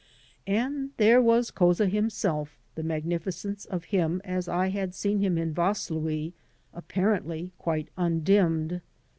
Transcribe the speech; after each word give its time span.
And 0.47 0.93
there 0.97 1.21
was 1.21 1.51
Couza 1.51 1.87
himself, 1.87 2.57
the 2.73 2.81
magnificence 2.81 3.63
of 3.65 3.83
him 3.83 4.19
as 4.25 4.47
I 4.47 4.69
had 4.69 4.95
seen 4.95 5.19
him 5.19 5.37
in 5.37 5.53
Vaslui 5.53 6.33
apparently 6.73 7.51
quite 7.59 7.89
undimmed. 7.95 8.81